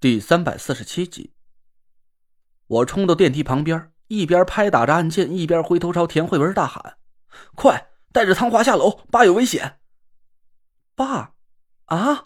[0.00, 1.34] 第三百四十七集，
[2.66, 6.96] 我冲到电梯旁边，一边拍打着按键，一边回头朝田慧文大喊
[7.54, 9.78] ：“快带着唐华下楼，爸有危险！”
[10.96, 11.34] 爸，
[11.84, 12.24] 啊！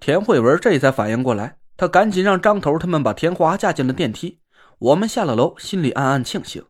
[0.00, 4.40] 田慧文这才反应过来，他赶紧让张头他们把田华架进了电梯。
[4.78, 6.66] 我们下了楼，心里暗暗庆幸，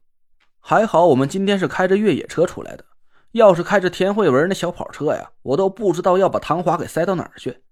[0.61, 2.85] 还好我们今天是开着越野车出来的，
[3.33, 7.64] 要是开着田慧文那小跑车呀，我都不知道要把唐华给塞到哪儿去。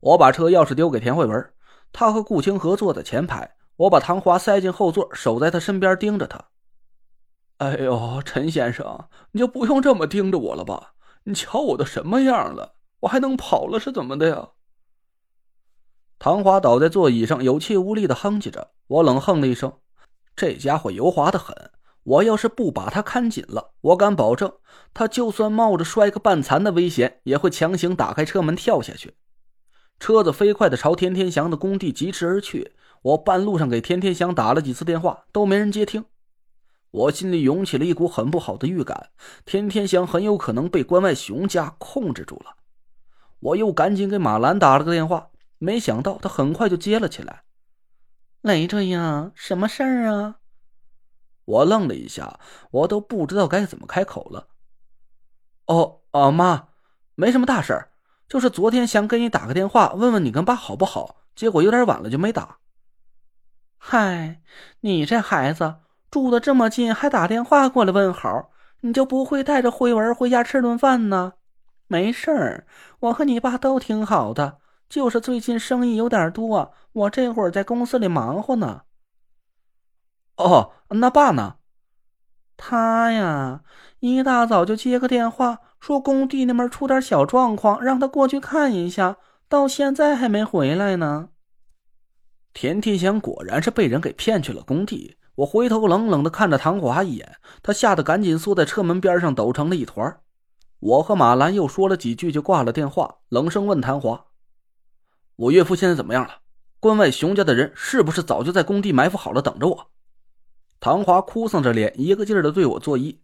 [0.00, 1.52] 我把车钥匙丢给田慧文，
[1.92, 6.44] 他和顾清河坐在前排，我把唐华塞进后座，守在他身边盯着他。
[7.58, 10.92] 哎呦，陈先生，你就不用这么盯着我了吧？
[11.24, 14.50] 你瞧我都什么样了，我还能跑了是怎么的呀？
[16.18, 18.72] 唐华倒在座椅上，有气无力的哼唧着。
[18.86, 19.72] 我冷哼了一声
[20.36, 21.72] ：“这家伙油滑的很，
[22.04, 24.52] 我要是不把他看紧了，我敢保证，
[24.94, 29.16] 他就算冒着摔个半残的危险，也会强行打开车门跳下去。”
[29.98, 32.74] 车子飞快的朝田天祥的工地疾驰而去。
[33.02, 36.06] 我半路上给田天祥打了几次电话，都没人接听。
[36.90, 39.10] 我心里涌起了一股很不好的预感，
[39.44, 42.56] 田天祥很有可能被关外熊家控制住了。
[43.38, 47.42] 我又赶紧给马兰打了个电话，没想到他很快就接了起来。
[48.40, 50.36] 雷着呀，什么事儿啊？
[51.44, 54.48] 我愣了一下，我都不知道该怎么开口了。
[55.66, 56.68] 哦哦，妈，
[57.14, 57.92] 没什么大事儿。
[58.28, 62.58] 就是昨天想给你打个电话，问问你跟爸好不好，结果有点晚了就没打。
[63.78, 64.40] 嗨，
[64.80, 65.76] 你这孩子
[66.10, 71.34] 住的这么近，还打电话过来问好，你就不会带着慧文回家吃顿饭呢？
[71.86, 72.66] 没事儿，
[72.98, 78.82] 我和你爸都挺好的，就是最近生意有点多，我这会儿在公司里忙活呢。
[80.36, 81.58] 哦，那爸呢？
[82.56, 83.62] 他呀，
[84.00, 85.60] 一大早就接个电话。
[85.80, 89.16] 说工地那边出点小状况，让他过去看一下，
[89.48, 91.28] 到现在还没回来呢。
[92.52, 95.16] 田天祥果然是被人给骗去了工地。
[95.36, 100.18] 我回头冷冷的看着唐华一眼，他吓得赶紧缩在车门边上，抖成了一团。
[100.80, 104.26] 我和马兰又说了几句，就挂了电话，冷声问唐华
[105.36, 106.40] ：“我岳父现在怎么样了？
[106.80, 109.90] 关外熊家的人是不是早就在工地埋伏好了，等着我？”
[110.80, 113.18] 唐华哭丧着脸，一个劲儿的对我作揖：“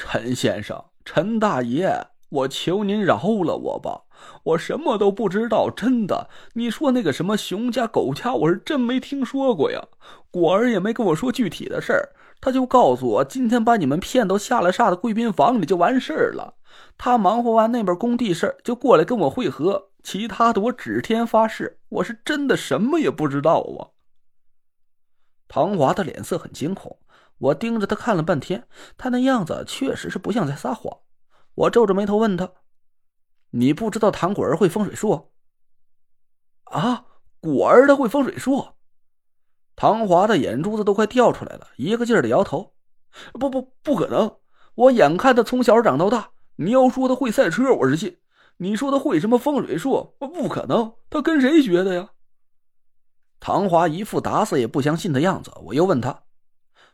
[0.00, 4.02] 陈先生。”陈大爷，我求您饶了我吧，
[4.44, 6.30] 我什么都不知道，真的。
[6.54, 9.88] 你说那个什么熊家狗家，我是真没听说过呀。
[10.30, 12.08] 果儿也没跟我说具体的事儿，
[12.40, 16.54] 他就告诉我今天把你们骗到下了煞的贵宾房里就完事儿了。
[16.96, 23.90] 他忙活完那边工地事儿，就过来跟我会合，其他的我指天发誓，我是真的什么也不知道啊。
[25.48, 26.98] 唐华的脸色很惊恐。
[27.40, 30.98] 我盯着他看了半天，他那样子确实是不像在撒谎。
[31.54, 32.52] 我皱着眉头问他
[33.50, 35.32] ：“你不知道唐果儿会风水术？”
[36.64, 37.06] 啊，
[37.40, 38.74] 果儿他会风水术？
[39.74, 42.74] 唐华的眼珠子都快掉出来了，一个劲儿的摇头
[43.32, 44.36] ：“不不，不可能！
[44.74, 48.18] 我眼看他从小长到大，你要说他会赛车，我是信；
[48.58, 50.94] 你说他会什么风水术，不可能！
[51.08, 52.10] 他跟谁学的呀？”
[53.40, 55.50] 唐华一副打死也不相信的样子。
[55.64, 56.24] 我又问他。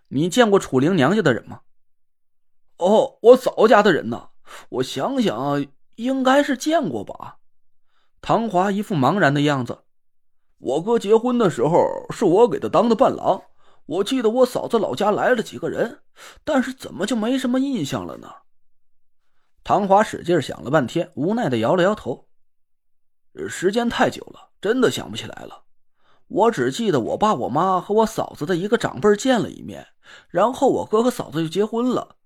[0.09, 1.61] 你见过楚灵娘家的人吗？
[2.79, 4.29] 哦，我嫂家的人呢？
[4.69, 7.39] 我想想，应该是见过吧。
[8.21, 9.85] 唐华一副茫然的样子。
[10.59, 13.43] 我哥结婚的时候，是我给他当的伴郎。
[13.87, 16.03] 我记得我嫂子老家来了几个人，
[16.45, 18.33] 但是怎么就没什么印象了呢？
[19.63, 22.29] 唐华使劲想了半天，无奈的摇了摇头。
[23.49, 25.66] 时间太久了，真的想不起来了。
[26.29, 29.87] 我只记得我爸、我妈和我嫂子的一个长辈见了一面，
[30.29, 32.17] 然后我哥和嫂子就结婚了。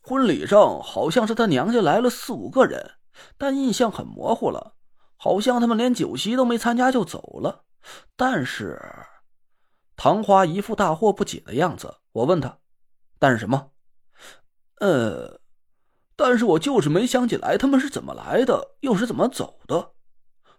[0.00, 2.92] 婚礼上好像是他娘家来了四五个人，
[3.38, 4.74] 但印象很模糊了，
[5.16, 7.64] 好像他们连酒席都没参加就走了。
[8.16, 8.80] 但是，
[9.96, 11.96] 唐花一副大惑不解的样子。
[12.12, 12.58] 我问他
[13.18, 13.70] ：“但是什么？”
[14.80, 15.40] 呃，
[16.16, 19.93] 但是我就是没想起来他们是怎么来的，又是怎么走的。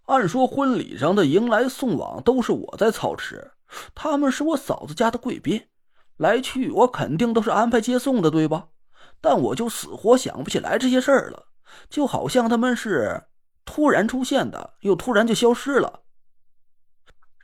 [0.06, 3.54] 按说婚礼上的迎来送往都是我在操持，
[3.94, 5.68] 他们是我嫂子家的贵宾，
[6.18, 8.68] 来去我肯定都是安排接送的，对吧？
[9.20, 11.48] 但我就死活想不起来这些事儿了，
[11.90, 13.24] 就好像他们是
[13.66, 16.02] 突然出现的，又突然就消失了。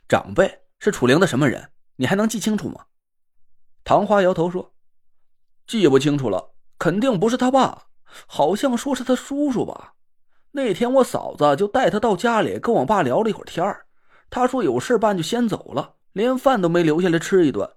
[0.08, 1.70] 长辈是楚灵的什么人？
[1.96, 2.86] 你还能记清楚吗？
[3.82, 4.74] 唐花摇头说
[5.66, 7.86] ：“记不清楚了，肯定不是他爸，
[8.26, 9.94] 好像说是他叔叔吧。”
[10.54, 13.86] 那天我嫂子就带他到家里跟我爸聊了一会儿天儿，
[14.28, 17.68] 他说有事办就先走了，连饭都没留下来吃一顿。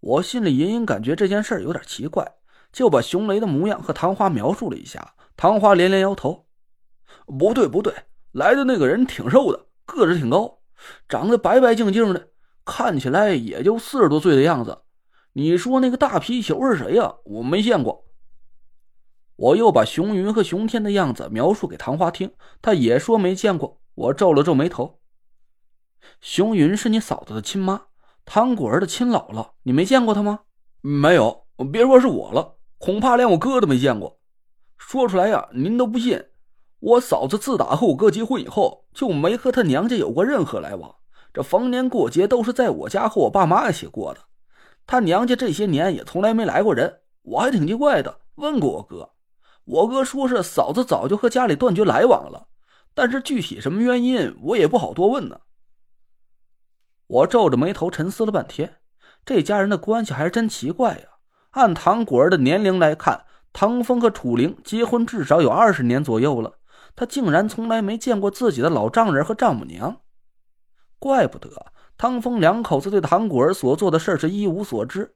[0.00, 2.34] 我心里隐隐感觉这件事有点奇怪，
[2.72, 5.14] 就把熊雷的模样和唐花描述了一下。
[5.36, 6.46] 唐花连连摇头
[7.26, 7.94] ：“不对不对，
[8.32, 10.58] 来的那个人挺瘦的，个子挺高，
[11.08, 12.28] 长得白白净净的，
[12.66, 14.82] 看起来也就四十多岁的样子。
[15.32, 17.14] 你说那个大皮球是谁呀？
[17.24, 18.04] 我没见过。
[19.40, 23.80] 我又把熊云和熊天的样子描述给唐花听，他也说没见过。
[23.94, 25.00] 我皱了皱眉头。
[26.20, 27.84] 熊云是你嫂子的亲妈，
[28.26, 30.40] 唐果儿的亲姥姥，你没见过她吗？
[30.82, 34.20] 没有，别说是我了，恐怕连我哥都没见过。
[34.76, 36.22] 说出来呀，您都不信。
[36.80, 40.96] 我嫂子自打和我哥结婚以后，就没和她娘家有过任何来往。
[41.32, 44.20] 这逢年过节都是在我家和我爸妈一起过的。
[44.86, 48.20] 她娘家这些年也从来没来过人，我还挺奇怪的。
[48.34, 49.10] 问过我哥，
[49.64, 52.48] 我哥说是嫂子早就和家里断绝来往了，
[52.94, 55.40] 但是具体什么原因，我也不好多问呢。
[57.06, 58.78] 我皱着眉头沉思了半天，
[59.24, 61.04] 这家人的关系还真奇怪呀。
[61.50, 66.58] 按唐果儿的年龄来看，唐风和楚灵结婚至少有二十年左右了，
[66.94, 70.00] 他竟然从来没见过自己的老丈人和丈母娘，
[70.98, 71.50] 怪不得
[71.98, 75.14] 唐风两口子对唐果儿所做的事是一无所知。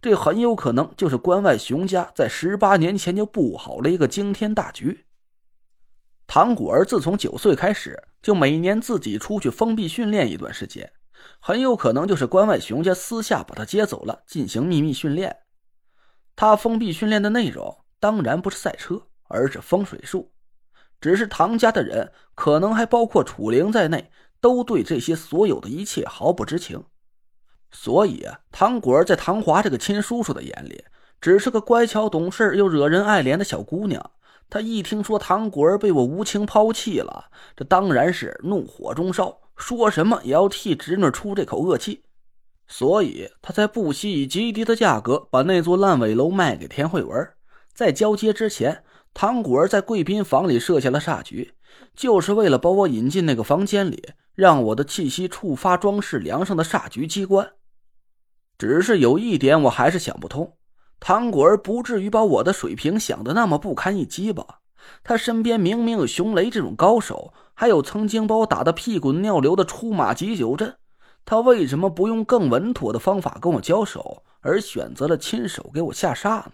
[0.00, 5.06] 这很有可能就是关外熊家在十八年前就布好了一个惊天大局。
[6.26, 10.92] 唐果儿自从九岁开始，就每年自己出去封闭训练一段时间，
[11.40, 15.36] 很有可能就是关外熊家私下把他接走了，进行秘密训练。
[16.34, 20.32] 他封闭训练的内容当然不是赛车，而是风水术。
[21.00, 26.84] 只是唐家的人，可能还包括楚灵在内，都对这些所有的一切毫不知情。
[27.70, 30.84] 所以啊，唐果儿在唐华这个亲叔叔的眼里，
[31.20, 34.10] 只是个乖巧懂事又惹人爱怜的小姑娘。
[34.48, 37.26] 他一听说唐果儿被我无情抛弃了，
[37.56, 42.04] 这当然是怒火中烧，说什么也要替侄女出这口恶气。
[42.68, 47.28] 所以他才不惜以极低的价格把那座烂尾楼卖给田慧文。
[47.74, 51.54] 在交接之前，唐果儿在贵宾房里设下了煞局，
[51.94, 57.54] 就是为了把我引进那个房间里，让我的气息触发装饰梁上的煞局机关。
[58.56, 60.56] 只是有一点，我还是想不通：
[61.00, 64.60] 唐果儿不至于把我的水平想得那么不堪一击吧？
[65.02, 70.76] 他身边明明有熊雷这种高手，还有曾经把我打得屁滚尿流的出马急九阵。
[71.24, 76.52] 他为什么不用更稳妥的方法跟我交手，而选择了亲手给我下煞呢？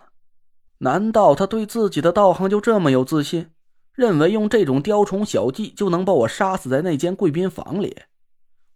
[0.78, 3.50] 难道他对自己的道行就这么有自信，
[3.94, 7.96] 认为用这种雕虫小技就能把我杀死在那间贵宾房里？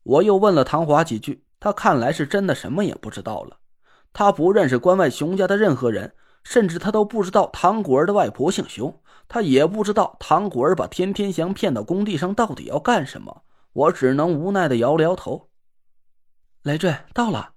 [0.02, 3.58] 我又问了唐华几句，他看来是真的什么也不知道了。
[4.12, 6.14] 他不认识关外熊家的任何人，
[6.44, 13.42] 甚至他都不知道唐果儿的外婆姓熊，他也不知道唐果儿把天天祥骗到工地上到底要干什么。
[13.72, 15.48] 我只能无奈的摇了摇头。
[16.62, 17.50] 累赘到了，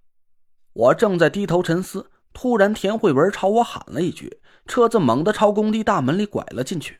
[0.74, 7.00] 我正在低头沉思，突然田慧文朝我喊了一句，车子猛地朝工地大门里拐了进去。